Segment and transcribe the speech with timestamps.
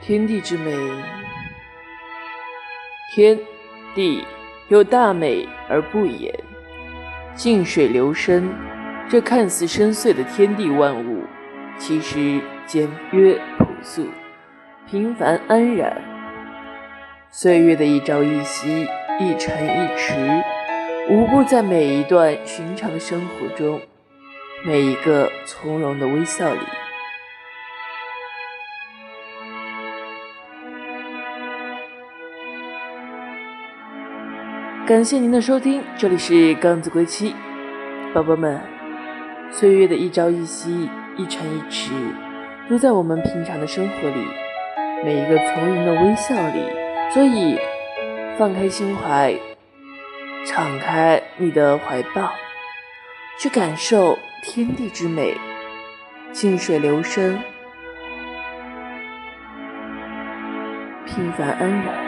[0.00, 0.76] 天地之美，
[3.14, 3.38] 天
[3.94, 4.24] 地
[4.68, 6.32] 有大美而不言，
[7.34, 8.52] 静水流深。
[9.08, 11.24] 这看似深邃的天地万物，
[11.78, 14.06] 其实简约朴素、
[14.88, 16.02] 平凡安然。
[17.30, 18.86] 岁月的一朝一夕、
[19.20, 20.14] 一尘一池，
[21.10, 23.80] 无不在每一段寻常的生活中，
[24.64, 26.60] 每一个从容的微笑里。
[34.86, 37.34] 感谢您的收听，这里是刚子归期，
[38.12, 38.60] 宝宝们，
[39.50, 41.90] 岁月的一朝一夕、一尘一池，
[42.68, 44.26] 都在我们平常的生活里，
[45.02, 46.62] 每一个从容的微笑里。
[47.14, 47.58] 所以，
[48.38, 49.34] 放开心怀，
[50.44, 52.30] 敞开你的怀抱，
[53.38, 55.34] 去感受天地之美，
[56.30, 57.38] 静水流深，
[61.06, 62.03] 平凡安然。